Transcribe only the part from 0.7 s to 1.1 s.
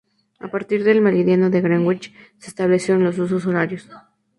del